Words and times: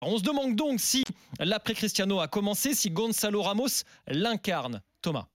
On 0.00 0.16
se 0.16 0.22
demande 0.22 0.54
donc 0.54 0.80
si 0.80 1.04
l'après 1.40 1.74
Cristiano 1.74 2.20
a 2.20 2.28
commencé, 2.28 2.74
si 2.74 2.90
Gonzalo 2.90 3.42
Ramos 3.42 3.82
l'incarne. 4.06 4.80
Thomas. 5.02 5.26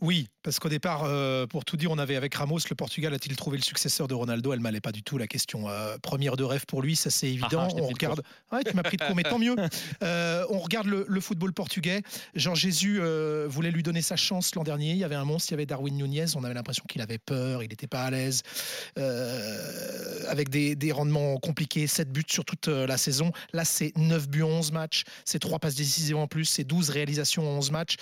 Oui, 0.00 0.28
parce 0.44 0.58
qu'au 0.58 0.68
départ, 0.68 1.04
euh, 1.04 1.46
pour 1.46 1.64
tout 1.64 1.78
dire, 1.78 1.90
on 1.90 1.96
avait 1.96 2.16
avec 2.16 2.34
Ramos, 2.34 2.58
le 2.68 2.76
Portugal 2.76 3.14
a-t-il 3.14 3.34
trouvé 3.34 3.56
le 3.56 3.62
successeur 3.62 4.08
de 4.08 4.14
Ronaldo? 4.14 4.52
Elle 4.52 4.60
m'allait 4.60 4.82
pas 4.82 4.92
du 4.92 5.02
tout 5.02 5.16
la 5.16 5.26
question. 5.26 5.70
Euh, 5.70 5.96
première 6.02 6.36
de 6.36 6.44
rêve 6.44 6.66
pour 6.66 6.82
lui, 6.82 6.94
ça 6.94 7.08
c'est 7.08 7.28
évident. 7.28 7.62
Ah, 7.62 7.68
ah, 7.70 7.80
on 7.80 7.86
regarde. 7.86 8.22
Ouais, 8.52 8.62
tu 8.62 8.76
m'as 8.76 8.82
pris 8.82 8.98
de 8.98 9.04
court, 9.04 9.16
mais 9.16 9.22
tant 9.22 9.38
mieux. 9.38 9.56
Euh, 10.02 10.44
on 10.50 10.58
regarde 10.58 10.86
le, 10.86 11.20
football 11.20 11.52
portugais. 11.52 12.02
Jean 12.34 12.54
Jésus 12.54 13.00
voulait 13.46 13.70
lui 13.70 13.82
donner 13.82 14.02
sa 14.02 14.16
chance 14.16 14.54
l'an 14.54 14.62
dernier. 14.62 14.90
Il 14.90 14.98
y 14.98 15.04
avait 15.04 15.14
un 15.14 15.24
monstre, 15.24 15.50
il 15.50 15.52
y 15.52 15.54
avait 15.54 15.66
Darwin 15.66 15.96
Nunez. 15.96 16.26
On 16.36 16.44
avait 16.44 16.52
l'impression 16.52 16.84
qu'il 16.88 17.00
avait 17.00 17.18
peur, 17.18 17.62
il 17.62 17.70
n'était 17.70 17.86
pas 17.86 18.02
à 18.02 18.10
l'aise, 18.10 18.42
avec 20.28 20.50
des, 20.50 20.74
des, 20.74 20.92
rendements 20.92 21.38
compliqués, 21.38 21.86
7 21.86 22.12
buts 22.12 22.24
sur 22.28 22.44
toute 22.44 22.68
la 22.68 22.98
saison. 22.98 23.32
Là, 23.52 23.64
c'est 23.64 23.96
9 23.96 24.28
buts 24.28 24.42
en 24.42 24.48
11 24.48 24.72
matchs, 24.72 25.04
c'est 25.24 25.38
3 25.38 25.58
passes 25.58 25.76
décisives 25.76 26.16
en 26.16 26.26
plus, 26.26 26.44
c'est 26.44 26.64
12 26.64 26.90
réalisations 26.90 27.48
en 27.48 27.58
11 27.58 27.70
matchs. 27.70 27.96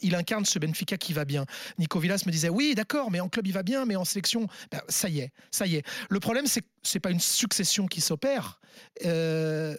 il 0.00 0.14
incarne 0.22 0.44
ce 0.44 0.58
Benfica 0.58 0.96
qui 0.96 1.12
va 1.12 1.24
bien. 1.24 1.44
Nico 1.78 1.98
Villas 1.98 2.22
me 2.26 2.30
disait 2.30 2.48
oui, 2.48 2.74
d'accord, 2.74 3.10
mais 3.10 3.20
en 3.20 3.28
club 3.28 3.46
il 3.46 3.52
va 3.52 3.62
bien, 3.62 3.84
mais 3.84 3.96
en 3.96 4.04
sélection, 4.04 4.46
ben, 4.70 4.80
ça 4.88 5.08
y 5.08 5.20
est, 5.20 5.32
ça 5.50 5.66
y 5.66 5.76
est. 5.76 5.82
Le 6.08 6.20
problème, 6.20 6.46
c'est 6.46 6.62
que 6.62 6.68
c'est 6.82 7.00
pas 7.00 7.10
une 7.10 7.20
succession 7.20 7.86
qui 7.86 8.00
s'opère. 8.00 8.60
Euh, 9.04 9.76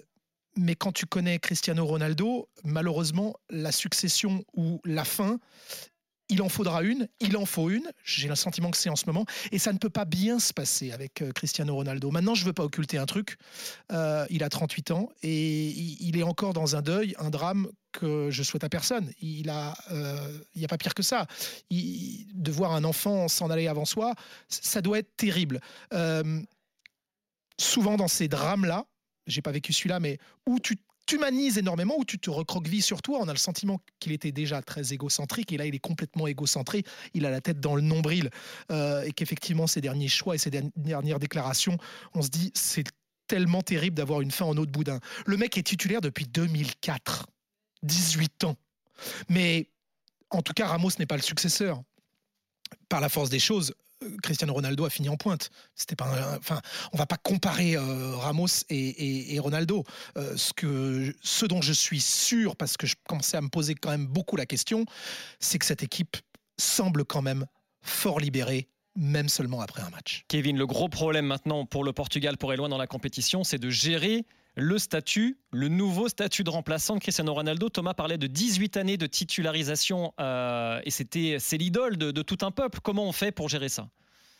mais 0.56 0.76
quand 0.76 0.92
tu 0.92 1.06
connais 1.06 1.40
Cristiano 1.40 1.86
Ronaldo, 1.86 2.50
malheureusement, 2.64 3.36
la 3.50 3.72
succession 3.72 4.44
ou 4.54 4.80
la 4.86 5.04
fin, 5.04 5.40
il 6.30 6.42
en 6.42 6.50
faudra 6.50 6.84
une, 6.84 7.08
il 7.20 7.38
en 7.38 7.46
faut 7.46 7.70
une. 7.70 7.92
J'ai 8.04 8.28
le 8.28 8.36
sentiment 8.36 8.72
que 8.72 8.78
c'est 8.78 8.90
en 8.90 8.96
ce 8.96 9.06
moment. 9.06 9.26
Et 9.52 9.60
ça 9.60 9.74
ne 9.74 9.78
peut 9.78 9.90
pas 9.90 10.06
bien 10.06 10.40
se 10.40 10.54
passer 10.54 10.92
avec 10.92 11.22
euh, 11.22 11.32
Cristiano 11.32 11.76
Ronaldo. 11.76 12.12
Maintenant, 12.12 12.36
je 12.36 12.42
ne 12.44 12.48
veux 12.48 12.54
pas 12.54 12.64
occulter 12.64 12.98
un 12.98 13.06
truc. 13.06 13.38
Euh, 13.92 14.26
il 14.30 14.44
a 14.44 14.50
38 14.50 14.92
ans 14.92 15.10
et 15.22 15.70
il 15.70 16.18
est 16.18 16.24
encore 16.24 16.54
dans 16.54 16.76
un 16.76 16.82
deuil, 16.82 17.16
un 17.20 17.30
drame 17.30 17.70
que 17.92 18.30
je 18.32 18.42
souhaite 18.42 18.64
à 18.64 18.70
personne. 18.70 19.12
Il 19.22 19.50
a, 19.50 19.76
euh, 19.92 20.40
il 20.56 20.60
n'y 20.60 20.66
a 20.66 20.68
pas 20.68 20.78
pire 20.78 20.94
que 20.94 21.04
ça. 21.04 21.28
de 21.70 22.52
voir 22.52 22.74
un 22.74 22.84
enfant 22.84 23.28
s'en 23.28 23.50
aller 23.50 23.68
avant 23.68 23.86
soi, 23.86 24.14
ça 24.48 24.82
doit 24.82 25.00
être 25.00 25.16
terrible. 25.16 25.60
souvent 27.60 27.98
dans 27.98 28.08
ces 28.08 28.28
drames-là, 28.28 28.86
j'ai 29.28 29.42
pas 29.42 29.52
vécu 29.52 29.74
celui-là, 29.74 30.00
mais 30.00 30.18
où 30.48 30.60
tu 30.60 30.76
t'humanises 31.06 31.58
énormément, 31.58 31.96
où 31.98 32.06
tu 32.06 32.20
te 32.20 32.30
recroquevilles 32.30 32.82
sur 32.82 33.02
toi. 33.02 33.20
On 33.22 33.28
a 33.28 33.34
le 33.34 33.38
sentiment 33.38 33.82
qu'il 34.00 34.12
était 34.12 34.32
déjà 34.32 34.62
très 34.62 34.94
égocentrique 34.94 35.52
et 35.52 35.58
là, 35.58 35.66
il 35.66 35.76
est 35.76 35.80
complètement 35.80 36.28
égocentré. 36.28 36.84
Il 37.14 37.26
a 37.26 37.32
la 37.32 37.42
tête 37.42 37.60
dans 37.60 37.76
le 37.76 37.82
nombril 37.82 38.30
euh, 38.72 39.04
et 39.04 39.12
qu'effectivement, 39.12 39.68
ses 39.68 39.82
derniers 39.82 40.08
choix 40.08 40.36
et 40.36 40.38
ses 40.38 40.52
dernières 40.52 41.20
déclarations, 41.20 41.78
on 42.14 42.22
se 42.22 42.30
dit, 42.30 42.52
c'est 42.54 42.86
tellement 43.28 43.62
terrible 43.62 43.96
d'avoir 43.96 44.22
une 44.22 44.32
fin 44.32 44.46
en 44.46 44.58
eau 44.58 44.66
de 44.66 44.72
boudin. 44.72 45.00
Le 45.26 45.38
mec 45.38 45.58
est 45.58 45.64
titulaire 45.64 46.02
depuis 46.02 46.26
2004, 46.26 47.28
18 47.84 48.44
ans. 48.46 48.56
Mais 49.30 49.70
en 50.30 50.42
tout 50.42 50.54
cas, 50.54 50.68
Ramos 50.68 50.92
n'est 51.00 51.06
pas 51.06 51.16
le 51.16 51.22
successeur. 51.22 51.82
Par 52.90 53.02
la 53.02 53.10
force 53.10 53.30
des 53.30 53.40
choses, 53.40 53.74
Cristiano 54.22 54.54
Ronaldo 54.54 54.86
a 54.86 54.90
fini 54.90 55.10
en 55.10 55.18
pointe. 55.18 55.50
C'était 55.76 55.96
pas, 55.96 56.38
enfin, 56.38 56.62
on 56.92 56.98
va 56.98 57.06
pas 57.06 57.18
comparer 57.18 57.76
euh, 57.76 58.16
Ramos 58.16 58.48
et, 58.70 59.38
Ronaldo. 59.40 59.84
Euh, 60.18 60.36
ce 60.38 60.54
que, 60.54 61.16
ce 61.22 61.46
dont 61.46 61.62
je 61.62 61.74
suis 61.74 62.02
sûr, 62.02 62.56
parce 62.56 62.78
que 62.78 62.88
je 62.88 62.96
commençais 63.08 63.38
à 63.38 63.42
me 63.42 63.50
poser 63.50 63.76
quand 63.76 63.92
même 63.92 64.08
beaucoup 64.08 64.36
la 64.36 64.46
question, 64.46 64.86
c'est 65.40 65.60
que 65.60 65.66
cette 65.66 65.84
équipe 65.84 66.18
semble 66.58 67.06
quand 67.06 67.22
même 67.22 67.46
fort 67.82 68.20
libérée 68.20 68.70
même 68.96 69.28
seulement 69.28 69.62
après 69.62 69.82
un 69.82 69.90
match. 69.90 70.24
Kevin, 70.28 70.58
le 70.58 70.68
gros 70.68 70.88
problème 70.88 71.26
maintenant 71.26 71.66
pour 71.66 71.84
le 71.84 71.94
Portugal, 71.94 72.38
pour 72.38 72.52
aller 72.52 72.58
loin 72.58 72.70
dans 72.70 72.78
la 72.78 72.86
compétition, 72.86 73.44
c'est 73.44 73.58
de 73.58 73.70
gérer 73.70 74.24
le 74.56 74.78
statut, 74.78 75.38
le 75.52 75.68
nouveau 75.68 76.08
statut 76.08 76.44
de 76.44 76.50
remplaçant 76.50 76.96
de 76.96 77.00
Cristiano 77.00 77.34
Ronaldo. 77.34 77.70
Thomas 77.70 77.94
parlait 77.94 78.18
de 78.18 78.28
18 78.28 78.78
années 78.78 78.98
de 78.98 79.08
titularisation 79.08 80.14
euh, 80.20 80.80
et 80.84 80.92
c'était 80.92 81.38
c'est 81.40 81.58
l'idole 81.58 81.98
de, 81.98 82.22
tout 82.22 82.38
un 82.42 82.52
peuple. 82.52 82.80
Comment 82.82 83.06
on 83.06 83.12
fait 83.12 83.32
pour 83.32 83.50
gérer 83.50 83.70
ça? 83.70 83.90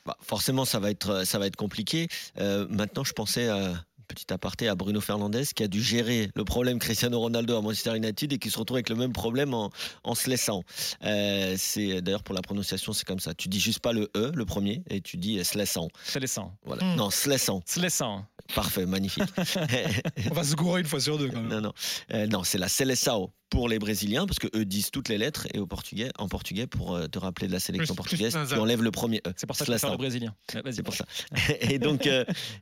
Bah, 0.06 0.18
Forcément, 0.22 0.66
ça 0.66 0.80
va 0.80 0.92
être 0.92 1.26
ça 1.26 1.40
va 1.40 1.48
être 1.48 1.56
compliqué. 1.56 2.08
Euh, 2.40 2.68
maintenant, 2.70 3.04
je 3.04 3.14
pensais 3.14 3.48
à 3.48 3.74
petit 4.08 4.32
aparté 4.32 4.68
à 4.68 4.76
Bruno 4.76 5.02
Fernandez 5.02 5.46
qui 5.56 5.64
a 5.64 5.68
dû 5.68 5.82
gérer 5.82 6.30
le 6.36 6.44
problème 6.44 6.78
Cristiano 6.78 7.20
Ronaldo 7.20 7.58
à 7.58 7.62
Manchester 7.62 7.96
United 7.96 8.34
et 8.34 8.38
qui 8.38 8.50
se 8.50 8.60
retrouve 8.60 8.76
avec 8.78 8.90
le 8.90 8.96
même 8.96 9.14
problème 9.14 9.54
en, 9.54 9.72
se 10.16 10.30
laissant. 10.30 10.64
Euh, 11.04 11.56
c'est 11.58 12.02
d'ailleurs 12.02 12.24
pour 12.24 12.36
la 12.36 12.42
prononciation, 12.42 12.94
c'est 12.94 13.06
comme 13.06 13.20
ça. 13.20 13.34
Tu 13.34 13.48
dis 13.48 13.60
juste 13.60 13.80
pas 13.80 13.94
le 13.94 14.12
e, 14.16 14.32
le 14.36 14.46
premier, 14.46 14.84
et 14.90 15.02
tu 15.02 15.18
dis 15.18 15.44
se 15.44 15.58
laissant. 15.58 15.88
Se 16.04 16.20
laissant. 16.20 16.56
Voilà. 16.66 16.84
Hmm. 16.84 16.96
Non, 16.98 17.10
se 17.10 17.30
laissant. 17.30 17.62
Se 17.66 17.80
laissant. 17.80 18.26
Parfait, 18.54 18.86
magnifique. 18.86 19.24
On 20.32 20.34
va 20.34 20.44
se 20.44 20.56
gourer 20.56 20.82
une 20.82 20.88
fois 20.88 21.00
sur 21.00 21.18
deux 21.18 21.30
quand 21.30 21.42
même. 21.42 21.50
Non, 21.50 21.62
non, 21.62 21.74
euh, 22.14 22.28
non 22.28 22.44
c'est 22.44 22.58
la 22.58 22.68
Seleção 22.68 23.32
pour 23.50 23.70
les 23.70 23.80
Brésiliens 23.80 24.26
parce 24.26 24.40
que 24.40 24.48
eux 24.56 24.66
disent 24.66 24.92
toutes 24.92 25.10
les 25.10 25.18
lettres 25.18 25.48
et 25.54 25.60
au 25.60 25.66
portugais, 25.66 26.12
en 26.18 26.28
portugais 26.28 26.68
pour 26.68 26.96
euh, 26.96 27.08
te 27.08 27.20
rappeler 27.20 27.48
de 27.48 27.54
la 27.54 27.60
sélection 27.60 27.96
portugaise, 27.96 28.38
tu 28.50 28.56
enlèves 28.56 28.84
le 28.84 28.92
premier 28.92 29.22
E. 29.26 29.32
C'est 29.38 29.48
pour 29.48 29.56
ça 29.56 29.66
que 29.66 29.78
c'est 29.78 29.90
le 29.90 29.98
brésilien. 29.98 30.36
C'est 30.72 30.84
pour 30.84 30.94
ça. 30.94 31.06
et 31.62 31.80
donc, 31.80 32.08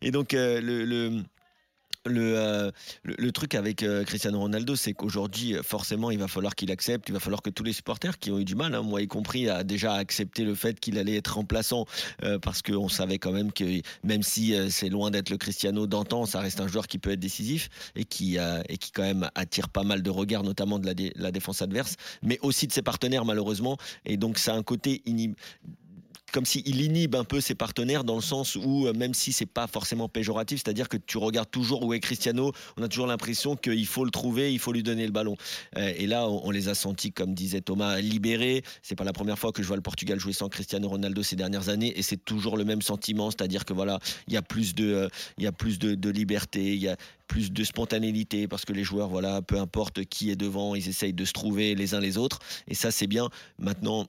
et 0.02 0.12
donc 0.12 0.34
le 0.34 1.24
euh, 2.08 2.72
le, 3.04 3.16
le, 3.18 3.32
truc 3.32 3.56
avec 3.56 3.84
euh, 3.84 4.04
Cristiano 4.04 4.40
Ronaldo, 4.40 4.76
c'est 4.76 4.94
qu'aujourd'hui, 4.94 5.56
forcément, 5.64 6.12
il 6.12 6.18
va 6.18 6.28
falloir 6.28 6.56
qu'il 6.56 6.72
accepte, 6.72 7.10
il 7.10 7.14
va 7.14 7.20
falloir 7.20 7.42
que 7.42 7.50
tous 7.50 7.64
les 7.64 7.74
supporters 7.74 8.18
qui 8.18 8.32
ont 8.32 8.40
eu 8.40 8.46
du 8.46 8.56
mal, 8.56 8.74
hein, 8.74 8.82
moi 8.82 9.02
y 9.02 9.08
compris, 9.08 9.50
a 9.50 9.64
déjà 9.64 9.94
accepté 9.94 10.44
le 10.44 10.56
fait 10.56 10.80
qu'il 10.80 10.98
allait 10.98 11.16
être 11.16 11.36
remplaçant, 11.36 11.86
euh, 12.24 12.40
parce 12.40 12.62
qu'on 12.62 12.90
savait 12.90 13.20
quand 13.20 13.32
même 13.32 13.52
que 13.52 13.82
même 14.04 14.24
si 14.24 14.56
c'est 14.70 14.90
loin 14.90 15.12
d'être 15.12 15.30
le 15.30 15.38
Cristiano 15.38 15.88
d'antan, 15.88 16.26
ça 16.26 16.40
reste 16.40 16.60
un 16.60 16.68
joueur 16.68 16.88
qui 16.88 16.98
peut 16.98 17.12
être 17.12 17.20
décisif 17.20 17.70
et 17.96 18.04
qui, 18.04 18.38
et 18.68 18.78
qui 18.78 18.92
quand 18.92 19.04
même 19.04 19.30
attire 19.36 19.70
pas 19.70 19.84
mal 19.84 20.02
de 20.02 20.10
regards, 20.10 20.44
notamment 20.44 20.80
de 20.80 20.86
la, 20.86 20.94
la 21.16 21.32
défense 21.32 21.62
adverse, 21.62 21.96
mais 22.24 22.40
aussi 22.42 22.68
de 22.68 22.72
ses 22.72 22.82
partenaires 22.82 23.26
malheureusement. 23.26 23.78
Et 24.06 24.18
donc, 24.18 24.38
ça 24.38 24.54
a 24.54 24.58
un 24.58 24.64
côté 24.64 25.02
inhib 25.06 25.36
comme 26.32 26.46
s'il 26.46 26.82
inhibe 26.82 27.16
un 27.16 27.24
peu 27.24 27.42
ses 27.42 27.56
partenaires 27.56 28.04
dans 28.04 28.16
le 28.16 28.22
sens 28.22 28.56
où, 28.56 28.88
euh, 28.88 28.94
même 28.94 29.14
si 29.14 29.32
c'est 29.32 29.46
pas 29.46 29.68
forcément 29.68 30.10
péjoratif, 30.10 30.62
c'est-à-dire 30.64 30.90
que 30.90 30.98
tu 30.98 31.18
regardes 31.18 31.52
toujours 31.52 31.84
où 31.84 31.94
est 31.94 32.00
Cristiano, 32.00 32.52
on 32.78 32.84
a 32.84 32.88
toujours 32.88 33.08
l'impression 33.08 33.56
qu'il 33.56 33.86
faut 33.86 34.06
le 34.06 34.12
trouver, 34.12 34.54
il 34.54 34.60
faut 34.60 34.72
lui 34.72 34.84
donner 34.84 35.06
le 35.06 35.12
ballon. 35.12 35.36
Euh, 35.78 35.94
et 35.96 36.08
là, 36.08 36.28
on, 36.28 36.52
les 36.52 36.70
a 36.70 36.76
sentis, 36.76 37.12
comme 37.12 37.34
disait 37.34 37.62
Thomas, 37.62 38.00
libérés. 38.00 38.64
C'est 38.82 38.96
pas 38.96 39.04
la 39.04 39.14
première 39.14 39.38
fois 39.38 39.52
que 39.52 39.62
je 39.62 39.68
vois 39.68 39.76
le 39.76 39.82
Portugal 39.82 40.20
jouer 40.20 40.34
sans 40.34 40.50
Cristiano 40.50 40.88
Ronaldo 40.88 41.24
ces 41.24 41.36
dernières 41.36 41.70
années, 41.70 41.98
et 41.98 42.02
c'est 42.02 42.24
toujours 42.24 42.58
le 42.58 42.66
même 42.66 42.82
sentiment, 42.82 43.32
c'est-à-dire 43.32 43.66
que 43.66 43.74
voilà, 43.74 44.00
il 44.28 44.34
y 44.34 44.38
a 44.38 44.42
plus 44.42 44.76
de, 44.76 44.86
euh, 44.86 45.10
il 45.38 45.44
y 45.44 45.48
a 45.48 45.52
plus 45.52 45.80
de, 45.80 46.10
liberté, 46.12 46.74
il 46.74 46.82
y 46.82 46.90
a 46.90 46.98
plus 47.28 47.52
de 47.52 47.64
spontanéité 47.64 48.48
parce 48.48 48.66
que 48.66 48.74
les 48.74 48.84
joueurs, 48.84 49.08
voilà, 49.08 49.42
peu 49.42 49.58
importe 49.58 50.04
qui 50.06 50.30
est 50.30 50.36
devant, 50.36 50.76
ils 50.76 50.90
essayent 50.90 51.14
de 51.14 51.26
se 51.26 51.32
trouver 51.32 51.76
les 51.76 51.94
uns 51.94 52.00
les 52.00 52.18
autres, 52.18 52.40
et 52.68 52.76
ça 52.76 52.92
c'est 52.92 53.08
bien. 53.08 53.30
Maintenant, 53.58 54.08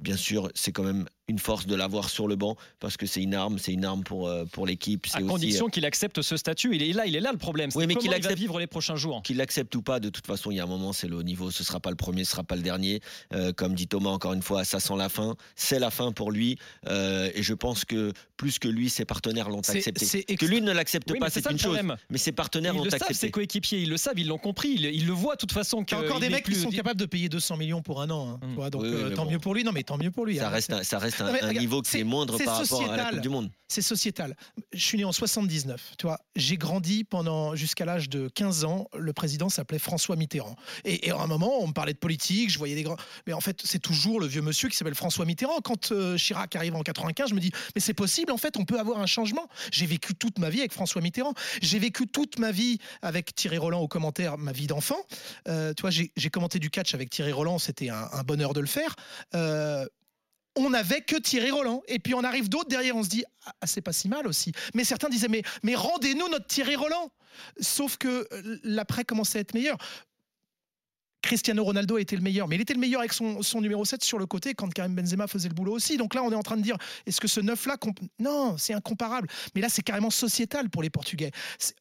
bien 0.00 0.16
sûr, 0.16 0.48
c'est 0.54 0.72
quand 0.72 0.82
même 0.82 1.06
une 1.30 1.38
force 1.38 1.66
de 1.66 1.74
l'avoir 1.74 2.10
sur 2.10 2.28
le 2.28 2.36
banc 2.36 2.56
parce 2.80 2.96
que 2.96 3.06
c'est 3.06 3.22
une 3.22 3.34
arme, 3.34 3.58
c'est 3.58 3.72
une 3.72 3.84
arme 3.84 4.02
pour, 4.02 4.28
euh, 4.28 4.44
pour 4.44 4.66
l'équipe. 4.66 5.06
À 5.14 5.22
condition 5.22 5.66
euh, 5.66 5.70
qu'il 5.70 5.86
accepte 5.86 6.20
ce 6.20 6.36
statut. 6.36 6.74
Il 6.74 6.82
est 6.82 6.92
là, 6.92 7.06
il 7.06 7.16
est 7.16 7.20
là 7.20 7.32
le 7.32 7.38
problème. 7.38 7.70
Oui, 7.74 7.86
mais 7.86 7.94
qu'il 7.94 8.12
accepte 8.12 8.38
vivre 8.38 8.58
les 8.58 8.66
prochains 8.66 8.96
jours. 8.96 9.22
Qu'il 9.22 9.38
l'accepte 9.38 9.74
ou 9.74 9.82
pas, 9.82 10.00
de 10.00 10.10
toute 10.10 10.26
façon, 10.26 10.50
il 10.50 10.56
y 10.56 10.60
a 10.60 10.64
un 10.64 10.66
moment, 10.66 10.92
c'est 10.92 11.08
le 11.08 11.16
haut 11.16 11.22
niveau. 11.22 11.50
Ce 11.50 11.64
sera 11.64 11.80
pas 11.80 11.90
le 11.90 11.96
premier, 11.96 12.24
ce 12.24 12.32
sera 12.32 12.42
pas 12.42 12.56
le 12.56 12.62
dernier. 12.62 13.00
Euh, 13.32 13.52
comme 13.52 13.74
dit 13.74 13.86
Thomas 13.86 14.10
encore 14.10 14.32
une 14.32 14.42
fois, 14.42 14.64
ça 14.64 14.80
sent 14.80 14.96
la 14.96 15.08
fin. 15.08 15.36
C'est 15.54 15.78
la 15.78 15.90
fin 15.90 16.12
pour 16.12 16.32
lui. 16.32 16.58
et 16.86 17.42
je 17.42 17.54
pense 17.54 17.84
que 17.84 18.12
plus 18.36 18.58
que 18.58 18.68
lui, 18.68 18.90
ses 18.90 19.04
partenaires 19.04 19.48
l'ont 19.48 19.60
accepté. 19.60 20.36
Que 20.36 20.46
lui 20.46 20.60
ne 20.60 20.72
l'accepte 20.72 21.18
pas, 21.18 21.30
c'est 21.30 21.48
une 21.50 21.58
chose. 21.58 21.78
Mais 22.10 22.18
ses 22.18 22.32
partenaires 22.32 22.74
l'ont 22.74 22.84
accepté. 22.84 23.14
Ses 23.14 23.30
coéquipiers, 23.30 23.80
ils 23.80 23.90
le 23.90 23.96
savent, 23.96 24.18
ils 24.18 24.26
l'ont 24.26 24.38
compris, 24.38 24.70
ils, 24.70 25.06
le 25.06 25.12
voient 25.12 25.34
de 25.34 25.40
toute 25.40 25.52
façon. 25.52 25.84
Il 25.86 25.92
y 25.92 25.94
a 25.94 26.00
encore 26.00 26.20
des 26.20 26.28
mecs 26.28 26.44
qui 26.44 26.54
sont 26.54 26.70
capables 26.70 26.98
de 26.98 27.06
payer 27.06 27.28
200 27.28 27.56
millions 27.56 27.82
pour 27.82 28.02
un 28.02 28.10
an. 28.10 28.40
Hein, 28.42 28.46
mm. 28.46 28.70
donc 28.70 29.14
tant 29.14 29.26
mieux 29.26 29.38
pour 29.38 29.54
lui. 29.54 29.62
Non, 29.62 29.72
mais 29.72 29.82
tant 29.82 29.98
mieux 29.98 30.10
pour 30.10 30.26
lui. 30.26 30.36
Ça 30.36 30.48
hein. 30.48 30.50
reste, 30.50 30.82
ça 30.82 30.98
reste 30.98 31.19
un, 31.20 31.52
niveau 31.52 31.82
qui 31.82 31.98
est 31.98 32.04
moindre 32.04 32.38
par 32.42 32.58
rapport 32.58 32.90
à 32.90 32.96
la 32.96 33.10
Coupe 33.10 33.20
du 33.20 33.28
Monde. 33.28 33.50
C'est 33.68 33.82
sociétal. 33.82 34.36
Je 34.72 34.84
suis 34.84 34.98
né 34.98 35.04
en 35.04 35.12
79. 35.12 35.92
Tu 35.96 36.06
vois, 36.06 36.18
j'ai 36.34 36.56
grandi 36.56 37.04
pendant 37.04 37.54
jusqu'à 37.54 37.84
l'âge 37.84 38.08
de 38.08 38.28
15 38.28 38.64
ans. 38.64 38.88
Le 38.98 39.12
président 39.12 39.48
s'appelait 39.48 39.78
François 39.78 40.16
Mitterrand. 40.16 40.56
Et, 40.84 41.12
à 41.12 41.16
un 41.16 41.28
moment, 41.28 41.60
on 41.60 41.68
me 41.68 41.72
parlait 41.72 41.92
de 41.92 41.98
politique. 41.98 42.50
Je 42.50 42.58
voyais 42.58 42.74
des 42.74 42.82
grands. 42.82 42.96
Mais 43.28 43.32
en 43.32 43.40
fait, 43.40 43.60
c'est 43.64 43.78
toujours 43.78 44.18
le 44.18 44.26
vieux 44.26 44.42
monsieur 44.42 44.68
qui 44.68 44.76
s'appelle 44.76 44.96
François 44.96 45.24
Mitterrand. 45.24 45.60
Quand 45.60 45.92
euh, 45.92 46.16
Chirac 46.16 46.56
arrive 46.56 46.74
en 46.74 46.82
95, 46.82 47.30
je 47.30 47.34
me 47.34 47.40
dis, 47.40 47.52
mais 47.76 47.80
c'est 47.80 47.94
possible. 47.94 48.32
En 48.32 48.38
fait, 48.38 48.56
on 48.56 48.64
peut 48.64 48.80
avoir 48.80 48.98
un 48.98 49.06
changement. 49.06 49.46
J'ai 49.70 49.86
vécu 49.86 50.16
toute 50.16 50.40
ma 50.40 50.50
vie 50.50 50.58
avec 50.58 50.72
François 50.72 51.00
Mitterrand. 51.00 51.34
J'ai 51.62 51.78
vécu 51.78 52.08
toute 52.08 52.40
ma 52.40 52.50
vie 52.50 52.78
avec 53.02 53.36
Thierry 53.36 53.58
Roland 53.58 53.80
au 53.80 53.88
commentaire, 53.88 54.36
ma 54.36 54.50
vie 54.50 54.66
d'enfant. 54.66 54.98
Euh, 55.46 55.72
tu 55.74 55.82
vois, 55.82 55.90
j'ai 55.90 56.30
commenté 56.30 56.58
du 56.58 56.70
catch 56.70 56.94
avec 56.94 57.10
Thierry 57.10 57.30
Roland. 57.30 57.60
C'était 57.60 57.88
un, 57.88 58.22
bonheur 58.24 58.52
de 58.52 58.60
le 58.60 58.66
faire. 58.66 58.96
Euh, 59.34 59.86
on 60.56 60.70
n'avait 60.70 61.02
que 61.02 61.16
Thierry 61.16 61.50
Roland. 61.50 61.82
Et 61.88 61.98
puis 61.98 62.14
on 62.14 62.24
arrive 62.24 62.48
d'autres 62.48 62.68
derrière, 62.68 62.96
on 62.96 63.02
se 63.02 63.08
dit, 63.08 63.24
ah, 63.44 63.66
c'est 63.66 63.80
pas 63.80 63.92
si 63.92 64.08
mal 64.08 64.26
aussi. 64.26 64.52
Mais 64.74 64.84
certains 64.84 65.08
disaient, 65.08 65.28
mais, 65.28 65.42
mais 65.62 65.74
rendez-nous 65.74 66.28
notre 66.28 66.46
Thierry 66.46 66.76
Roland. 66.76 67.10
Sauf 67.60 67.96
que 67.96 68.26
euh, 68.32 68.58
l'après 68.64 69.04
commençait 69.04 69.38
à 69.38 69.40
être 69.42 69.54
meilleur. 69.54 69.78
Cristiano 71.30 71.62
Ronaldo 71.62 71.96
était 71.96 72.16
le 72.16 72.22
meilleur, 72.22 72.48
mais 72.48 72.56
il 72.56 72.60
était 72.60 72.74
le 72.74 72.80
meilleur 72.80 72.98
avec 72.98 73.12
son, 73.12 73.40
son 73.40 73.60
numéro 73.60 73.84
7 73.84 74.02
sur 74.02 74.18
le 74.18 74.26
côté 74.26 74.52
quand 74.54 74.68
Karim 74.74 74.96
Benzema 74.96 75.28
faisait 75.28 75.48
le 75.48 75.54
boulot 75.54 75.72
aussi. 75.72 75.96
Donc 75.96 76.16
là, 76.16 76.24
on 76.24 76.32
est 76.32 76.34
en 76.34 76.42
train 76.42 76.56
de 76.56 76.62
dire, 76.62 76.76
est-ce 77.06 77.20
que 77.20 77.28
ce 77.28 77.38
9-là, 77.38 77.76
non, 78.18 78.56
c'est 78.58 78.74
incomparable. 78.74 79.28
Mais 79.54 79.60
là, 79.60 79.68
c'est 79.68 79.82
carrément 79.82 80.10
sociétal 80.10 80.70
pour 80.70 80.82
les 80.82 80.90
Portugais. 80.90 81.30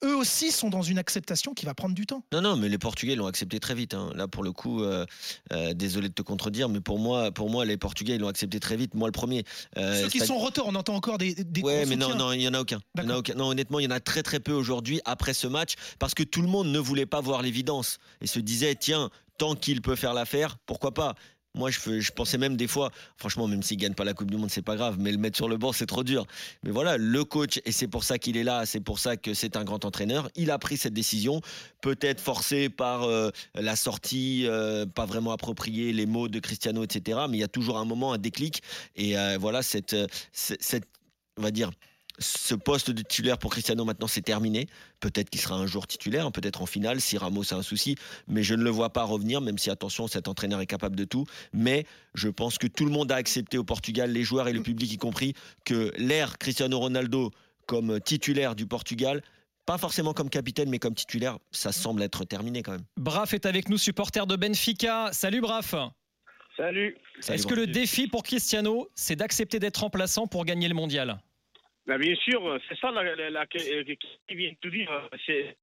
Eux 0.04 0.16
aussi 0.16 0.52
sont 0.52 0.70
dans 0.70 0.84
une 0.84 1.00
acceptation 1.00 1.56
qui 1.56 1.66
va 1.66 1.74
prendre 1.74 1.96
du 1.96 2.06
temps. 2.06 2.24
Non, 2.32 2.42
non, 2.42 2.58
mais 2.58 2.70
les 2.70 2.78
Portugais 2.78 3.16
l'ont 3.16 3.26
accepté 3.26 3.60
très 3.60 3.74
vite. 3.74 3.96
Hein. 3.96 4.12
Là, 4.14 4.28
pour 4.28 4.44
le 4.44 4.52
coup, 4.52 4.84
euh, 4.84 5.08
euh, 5.52 5.74
désolé 5.74 6.10
de 6.10 6.14
te 6.14 6.22
contredire, 6.22 6.70
mais 6.70 6.80
pour 6.80 7.00
moi, 7.00 7.32
pour 7.32 7.50
moi, 7.50 7.66
les 7.66 7.78
Portugais 7.78 8.20
l'ont 8.20 8.28
accepté 8.28 8.60
très 8.60 8.78
vite. 8.78 8.94
Moi, 8.94 9.08
le 9.08 9.14
premier. 9.14 9.46
Euh, 9.78 10.04
Ceux 10.04 10.10
qui 10.10 10.20
sont 10.20 10.36
en 10.36 10.38
retour, 10.38 10.68
on 10.68 10.76
entend 10.76 10.94
encore 10.94 11.18
des. 11.18 11.34
des 11.34 11.62
ouais, 11.64 11.88
mais 11.88 11.96
non, 11.96 12.14
non, 12.14 12.34
il 12.34 12.42
y 12.42 12.48
en 12.48 12.54
a 12.54 12.62
aucun. 12.62 12.82
Il 12.98 13.04
y 13.04 13.08
en 13.08 13.10
a 13.10 13.18
aucun. 13.18 13.34
Non, 13.34 13.48
honnêtement, 13.48 13.80
il 13.80 13.86
y 13.86 13.88
en 13.88 13.96
a 13.96 14.00
très 14.00 14.22
très 14.22 14.40
peu 14.40 14.54
aujourd'hui 14.54 15.02
après 15.06 15.34
ce 15.34 15.48
match 15.48 15.74
parce 15.98 16.14
que 16.14 16.22
tout 16.22 16.44
le 16.44 16.48
monde 16.48 16.68
ne 16.68 16.78
voulait 16.78 17.08
pas 17.08 17.20
voir 17.20 17.42
l'évidence 17.42 17.98
et 18.22 18.28
se 18.28 18.38
disait 18.38 18.76
tiens, 18.76 19.10
tant 19.40 19.56
qu'il 19.56 19.82
peut 19.82 19.96
faire 19.96 20.14
l'affaire, 20.14 20.58
pourquoi 20.68 20.94
pas? 20.94 21.16
Moi, 21.56 21.72
je, 21.72 22.00
je, 22.00 22.12
pensais 22.12 22.38
même 22.38 22.58
des 22.58 22.68
fois, 22.68 22.92
franchement, 23.18 23.48
même 23.48 23.64
s'il 23.64 23.78
gagne 23.78 23.96
pas 23.96 24.04
la 24.04 24.14
Coupe 24.14 24.30
du 24.30 24.38
Monde, 24.38 24.52
c'est 24.52 24.62
pas 24.62 24.76
grave, 24.76 24.98
mais 25.00 25.12
le 25.12 25.18
mettre 25.18 25.36
sur 25.36 25.50
le 25.50 25.58
banc, 25.58 25.72
c'est 25.72 25.88
trop 25.88 26.04
dur. 26.04 26.28
Mais 26.64 26.70
voilà, 26.70 26.98
le 26.98 27.24
coach, 27.24 27.60
et 27.66 27.72
c'est 27.72 27.88
pour 27.88 28.04
ça 28.04 28.20
qu'il 28.20 28.38
est 28.38 28.44
là, 28.44 28.68
c'est 28.68 28.80
pour 28.80 29.00
ça 29.00 29.18
que 29.18 29.34
c'est 29.34 29.58
un 29.58 29.64
grand 29.64 29.84
entraîneur. 29.84 30.30
Il 30.36 30.52
a 30.52 30.60
pris 30.60 30.78
cette 30.78 30.94
décision, 30.94 31.42
peut-être 31.82 32.22
forcé 32.22 32.70
par 32.70 33.04
euh, 33.04 33.32
la 33.56 33.76
sortie, 33.76 34.46
euh, 34.46 34.86
pas 34.86 35.08
vraiment 35.08 35.32
appropriée, 35.32 35.92
les 35.92 36.06
mots 36.06 36.28
de 36.28 36.40
Cristiano, 36.40 36.84
etc. 36.84 37.22
Mais 37.28 37.38
il 37.38 37.42
y 37.42 37.44
a 37.44 37.48
toujours 37.48 37.80
un 37.80 37.86
moment, 37.86 38.14
un 38.14 38.20
déclic, 38.20 38.62
et 38.96 39.18
euh, 39.18 39.38
voilà 39.40 39.64
cette, 39.64 39.96
cette, 40.32 40.86
on 41.36 41.42
va 41.42 41.50
dire, 41.50 41.72
ce 42.20 42.56
poste 42.56 42.92
de 42.92 43.02
titulaire 43.02 43.38
pour 43.38 43.52
Cristiano 43.52 43.86
maintenant 43.86 44.08
c'est 44.08 44.22
terminé. 44.22 44.68
Peut-être 45.00 45.30
qu'il 45.30 45.42
sera 45.42 45.56
un 45.56 45.66
jour 45.66 45.88
titulaire, 45.88 46.26
hein, 46.26 46.32
peut-être 46.32 46.62
en 46.62 46.66
finale 46.66 47.02
si 47.02 47.18
Ramos 47.18 47.54
a 47.54 47.56
un 47.56 47.64
souci, 47.64 47.96
mais 48.28 48.44
je 48.44 48.54
ne 48.54 48.64
le 48.64 48.70
vois 48.70 48.92
pas 48.92 49.04
revenir, 49.04 49.42
même 49.42 49.58
si 49.58 49.70
attention, 49.70 50.08
cet 50.08 50.28
entraîneur 50.28 50.62
est 50.62 50.68
capable 50.68 50.96
de 50.96 51.06
tout. 51.06 51.26
Mais 51.54 51.86
je 52.14 52.30
pense 52.30 52.58
que 52.58 52.68
tout 52.68 52.86
le 52.86 52.92
monde 52.92 53.12
a 53.12 53.16
accepté 53.16 53.58
au 53.58 53.64
Portugal, 53.64 54.12
les 54.12 54.24
joueurs 54.24 54.48
et 54.48 54.54
le 54.54 54.62
public 54.62 54.92
y 54.92 54.98
compris, 54.98 55.34
que 55.66 55.92
l'ère 55.98 56.38
Cristiano 56.38 56.78
Ronaldo 56.80 57.32
comme 57.66 58.00
titulaire 58.02 58.56
du 58.56 58.66
Portugal 58.66 59.22
pas 59.66 59.78
forcément 59.78 60.14
comme 60.14 60.32
capitaine, 60.32 60.68
mais 60.68 60.80
comme 60.80 60.96
titulaire, 60.96 61.38
ça 61.52 61.72
semble 61.72 62.02
être 62.02 62.26
terminé 62.26 62.64
quand 62.64 62.72
même. 62.72 62.86
Braf 62.98 63.36
est 63.36 63.46
avec 63.46 63.70
nous, 63.70 63.78
supporter 63.78 64.26
de 64.26 64.36
Benfica. 64.36 65.12
Salut 65.14 65.42
Braf. 65.42 65.76
Salut. 66.58 66.98
Est-ce 67.28 67.46
que 67.46 67.54
le 67.54 67.68
défi 67.68 68.08
pour 68.08 68.24
Cristiano, 68.24 68.90
c'est 68.96 69.16
d'accepter 69.16 69.60
d'être 69.60 69.78
remplaçant 69.78 70.26
pour 70.26 70.44
gagner 70.44 70.68
le 70.68 70.74
mondial? 70.74 71.22
Ben, 71.90 71.98
bien 71.98 72.16
sûr, 72.16 72.60
c'est 72.70 72.78
ça 72.78 72.92
la, 72.92 73.30
la, 73.32 73.48
qui 73.48 73.58
vient 74.30 74.52
de 74.62 74.70
dire, 74.70 75.10
c'est 75.26 75.58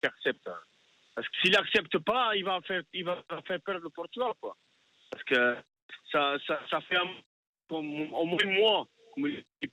qu'il 0.00 0.08
accepte. 0.08 0.50
Parce 1.14 1.28
que 1.28 1.36
s'il 1.40 1.52
n'accepte 1.52 1.98
pas, 1.98 2.34
il 2.34 2.44
va 2.44 2.60
faire, 2.62 2.82
il 2.92 3.04
va 3.04 3.22
faire 3.46 3.60
perdre 3.60 3.84
le 3.84 3.90
Portugal, 3.90 4.32
quoi. 4.40 4.56
Parce 5.12 5.22
que 5.22 5.56
ça, 6.10 6.36
ça, 6.44 6.60
ça 6.68 6.80
fait 6.80 6.96
un, 6.96 7.08
au 7.70 7.82
moins 7.82 8.38
un 8.44 8.50
mois. 8.50 8.88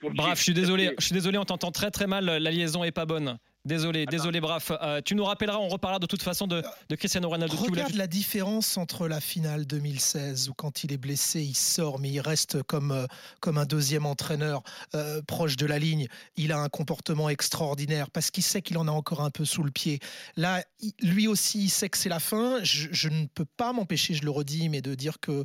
Bref, 0.01 0.37
je 0.37 0.43
suis 0.43 0.53
désolé, 0.53 0.93
je 0.99 1.05
suis 1.05 1.13
désolé, 1.13 1.39
on 1.39 1.45
t'entend 1.45 1.71
très 1.71 1.89
très 1.89 2.05
mal, 2.05 2.25
la 2.25 2.51
liaison 2.51 2.83
est 2.83 2.91
pas 2.91 3.05
bonne. 3.05 3.39
Désolé, 3.67 4.05
désolé, 4.05 4.39
Braf. 4.39 4.71
Euh, 4.81 5.01
tu 5.03 5.13
nous 5.13 5.25
rappelleras, 5.25 5.57
on 5.57 5.67
reparlera 5.67 5.99
de 5.99 6.05
toute 6.05 6.23
façon 6.23 6.47
de, 6.47 6.63
de 6.87 6.95
Cristiano 6.95 7.27
Ronaldo. 7.27 7.57
Regarde 7.57 7.95
la 7.95 8.07
différence 8.07 8.77
entre 8.77 9.09
la 9.09 9.19
finale 9.19 9.65
2016 9.65 10.47
où 10.47 10.53
quand 10.53 10.85
il 10.85 10.93
est 10.93 10.97
blessé, 10.97 11.41
il 11.41 11.53
sort, 11.53 11.99
mais 11.99 12.09
il 12.09 12.21
reste 12.21 12.63
comme, 12.63 12.93
euh, 12.93 13.05
comme 13.41 13.57
un 13.57 13.65
deuxième 13.65 14.05
entraîneur 14.05 14.63
euh, 14.95 15.21
proche 15.21 15.57
de 15.57 15.65
la 15.65 15.79
ligne. 15.79 16.07
Il 16.37 16.53
a 16.53 16.59
un 16.59 16.69
comportement 16.69 17.27
extraordinaire 17.27 18.09
parce 18.09 18.31
qu'il 18.31 18.43
sait 18.43 18.61
qu'il 18.61 18.77
en 18.77 18.87
a 18.87 18.91
encore 18.91 19.21
un 19.21 19.31
peu 19.31 19.43
sous 19.43 19.63
le 19.63 19.71
pied. 19.71 19.99
Là, 20.37 20.63
lui 21.01 21.27
aussi, 21.27 21.65
il 21.65 21.69
sait 21.69 21.89
que 21.89 21.97
c'est 21.97 22.07
la 22.07 22.21
fin. 22.21 22.63
Je, 22.63 22.87
je, 22.91 23.09
ne 23.09 23.25
peux 23.25 23.45
pas 23.57 23.73
m'empêcher, 23.73 24.13
je 24.13 24.23
le 24.23 24.31
redis, 24.31 24.69
mais 24.69 24.81
de 24.81 24.95
dire 24.95 25.19
que 25.19 25.43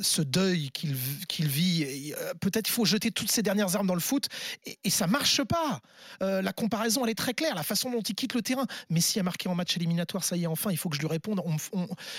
ce 0.00 0.22
deuil 0.22 0.70
qu'il 0.70 0.96
qu'il 1.28 1.46
vit, 1.46 2.14
peut-être 2.40 2.70
il 2.70 2.72
faut 2.72 2.86
jeter 2.86 3.10
toutes 3.10 3.30
ses 3.30 3.42
dernières 3.42 3.76
armes 3.76 3.86
dans 3.86 3.94
le 3.94 4.00
foot 4.00 4.28
et, 4.64 4.78
et 4.82 4.88
ça 4.88 5.06
marche 5.06 5.42
pas. 5.44 5.82
la 6.20 6.52
comparaison 6.54 6.89
elle 7.04 7.10
est 7.10 7.14
très 7.14 7.34
claire, 7.34 7.54
la 7.54 7.62
façon 7.62 7.90
dont 7.90 8.00
il 8.00 8.14
quitte 8.14 8.34
le 8.34 8.42
terrain. 8.42 8.66
Messi 8.88 9.18
a 9.20 9.22
marqué 9.22 9.48
en 9.48 9.54
match 9.54 9.76
éliminatoire, 9.76 10.24
ça 10.24 10.36
y 10.36 10.44
est, 10.44 10.46
enfin, 10.46 10.70
il 10.70 10.76
faut 10.76 10.88
que 10.88 10.96
je 10.96 11.00
lui 11.00 11.08
réponde. 11.08 11.40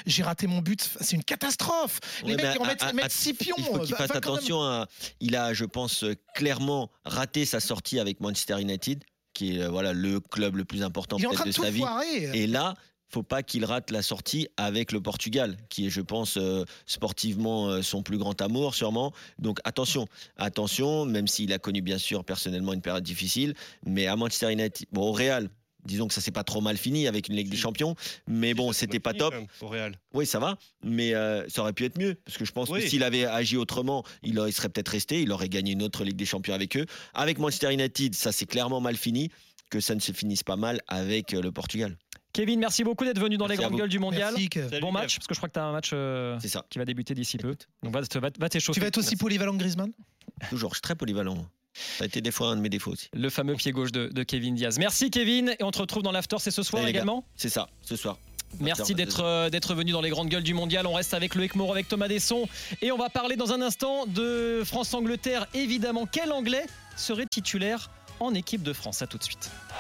J'ai 0.05 0.23
raté 0.23 0.47
mon 0.47 0.59
but, 0.59 0.89
c'est 1.01 1.15
une 1.15 1.23
catastrophe. 1.23 1.99
Les 2.23 2.35
mecs, 2.35 2.57
ils 2.59 2.65
mettent, 2.65 2.93
mettent 2.93 3.11
six 3.11 3.33
pions. 3.33 3.55
Il 3.57 3.63
faut 3.63 3.79
qu'il 3.79 3.95
fasse 3.95 4.15
attention. 4.15 4.85
il 5.19 5.35
a, 5.35 5.53
je 5.53 5.65
pense, 5.65 6.05
clairement 6.35 6.89
raté 7.05 7.45
sa 7.45 7.59
sortie 7.59 7.99
avec 7.99 8.19
Manchester 8.19 8.59
United 8.59 9.03
qui 9.33 9.57
est 9.57 9.67
voilà 9.67 9.93
le 9.93 10.19
club 10.19 10.57
le 10.57 10.65
plus 10.65 10.83
important 10.83 11.17
peut-être 11.17 11.45
de, 11.45 11.51
sa 11.51 11.69
vie. 11.69 11.83
Et 12.33 12.47
là, 12.47 12.73
faut 13.11 13.23
pas 13.23 13.43
qu'il 13.43 13.65
rate 13.65 13.91
la 13.91 14.01
sortie 14.01 14.47
avec 14.57 14.91
le 14.91 15.01
Portugal, 15.01 15.57
qui 15.69 15.87
est, 15.87 15.89
je 15.89 16.01
pense, 16.01 16.37
euh, 16.37 16.63
sportivement 16.85 17.67
euh, 17.67 17.81
son 17.81 18.03
plus 18.03 18.17
grand 18.17 18.41
amour, 18.41 18.73
sûrement. 18.73 19.11
Donc 19.37 19.59
attention, 19.65 20.07
attention, 20.37 21.05
même 21.05 21.27
s'il 21.27 21.51
a 21.53 21.59
connu 21.59 21.81
bien 21.81 21.97
sûr 21.97 22.23
personnellement 22.23 22.73
une 22.73 22.81
période 22.81 23.03
difficile, 23.03 23.53
mais 23.85 24.07
à 24.07 24.15
Manchester 24.15 24.51
United, 24.51 24.87
bon, 24.91 25.09
au 25.09 25.11
Real. 25.11 25.49
Disons 25.83 26.07
que 26.07 26.13
ça 26.13 26.21
s'est 26.21 26.29
pas 26.29 26.43
trop 26.43 26.61
mal 26.61 26.77
fini 26.77 27.07
avec 27.07 27.27
une 27.27 27.35
Ligue 27.35 27.49
des 27.49 27.57
Champions, 27.57 27.95
mais 28.27 28.53
bon, 28.53 28.71
c'était 28.71 28.99
pas 28.99 29.15
top. 29.15 29.33
Au 29.61 29.67
Real. 29.67 29.97
Oui, 30.13 30.27
ça 30.27 30.37
va, 30.37 30.59
mais 30.83 31.15
euh, 31.15 31.43
ça 31.49 31.63
aurait 31.63 31.73
pu 31.73 31.85
être 31.85 31.97
mieux 31.97 32.13
parce 32.23 32.37
que 32.37 32.45
je 32.45 32.51
pense 32.51 32.69
que 32.69 32.79
s'il 32.79 33.03
avait 33.03 33.25
agi 33.25 33.57
autrement, 33.57 34.03
il, 34.21 34.39
il 34.45 34.53
serait 34.53 34.69
peut-être 34.69 34.89
resté, 34.89 35.23
il 35.23 35.31
aurait 35.31 35.49
gagné 35.49 35.71
une 35.71 35.81
autre 35.81 36.03
Ligue 36.03 36.17
des 36.17 36.25
Champions 36.25 36.53
avec 36.53 36.77
eux. 36.77 36.85
Avec 37.15 37.39
Manchester 37.39 37.73
United, 37.73 38.13
ça 38.13 38.31
s'est 38.31 38.45
clairement 38.45 38.79
mal 38.79 38.95
fini. 38.95 39.29
Que 39.71 39.79
ça 39.79 39.95
ne 39.95 40.01
se 40.01 40.11
finisse 40.11 40.43
pas 40.43 40.57
mal 40.57 40.81
avec 40.89 41.31
le 41.31 41.49
Portugal. 41.49 41.95
Kevin, 42.33 42.59
merci 42.59 42.83
beaucoup 42.83 43.03
d'être 43.03 43.19
venu 43.19 43.37
dans 43.37 43.47
les 43.47 43.57
grandes 43.57 43.75
gueules 43.75 43.89
du 43.89 43.99
mondial. 43.99 44.33
Merci, 44.35 44.79
bon 44.79 44.91
match, 44.91 45.17
parce 45.17 45.27
que 45.27 45.33
je 45.33 45.39
crois 45.39 45.49
que 45.49 45.53
tu 45.53 45.59
as 45.59 45.65
un 45.65 45.71
match 45.71 45.91
euh, 45.93 46.39
qui 46.69 46.79
va 46.79 46.85
débuter 46.85 47.13
d'ici 47.13 47.37
peu. 47.37 47.55
Donc 47.83 47.93
va, 47.93 48.01
va, 48.01 48.29
va 48.39 48.49
Tu 48.49 48.79
vas 48.79 48.87
être 48.87 48.97
aussi 48.97 49.15
polyvalent 49.15 49.53
que 49.53 49.57
Griezmann? 49.59 49.91
Toujours, 50.49 50.71
je 50.71 50.75
suis 50.75 50.81
très 50.81 50.95
polyvalent. 50.95 51.45
Ça 51.73 52.03
a 52.03 52.07
été 52.07 52.21
des 52.21 52.31
fois 52.31 52.49
un 52.49 52.57
de 52.57 52.61
mes 52.61 52.69
défauts 52.69 52.91
aussi. 52.91 53.07
Le 53.13 53.29
fameux 53.29 53.55
pied 53.55 53.71
gauche 53.71 53.91
de, 53.91 54.07
de 54.07 54.23
Kevin 54.23 54.55
Diaz. 54.55 54.77
Merci 54.77 55.09
Kevin, 55.09 55.55
et 55.57 55.63
on 55.63 55.71
te 55.71 55.79
retrouve 55.79 56.03
dans 56.03 56.11
l'after, 56.11 56.37
c'est 56.39 56.51
ce 56.51 56.63
soir 56.63 56.85
également? 56.85 57.25
C'est 57.35 57.49
ça, 57.49 57.69
ce 57.81 57.95
soir. 57.95 58.17
Merci 58.59 58.95
d'être 58.95 59.23
euh, 59.23 59.49
d'être 59.49 59.73
venu 59.73 59.91
dans 59.91 60.01
les 60.01 60.09
grandes 60.09 60.27
gueules 60.27 60.43
du 60.43 60.53
mondial. 60.53 60.85
On 60.85 60.93
reste 60.93 61.13
avec 61.13 61.35
le 61.35 61.47
Moro 61.55 61.71
avec 61.71 61.87
Thomas 61.87 62.09
Desson 62.09 62.49
et 62.81 62.91
on 62.91 62.97
va 62.97 63.09
parler 63.09 63.37
dans 63.37 63.53
un 63.53 63.61
instant 63.61 64.05
de 64.05 64.61
France-Angleterre. 64.65 65.47
Évidemment, 65.53 66.05
quel 66.05 66.33
Anglais 66.33 66.65
serait 66.97 67.25
titulaire 67.31 67.89
en 68.19 68.33
équipe 68.33 68.63
de 68.63 68.73
France? 68.73 69.01
À 69.01 69.07
tout 69.07 69.17
de 69.17 69.23
suite. 69.23 69.49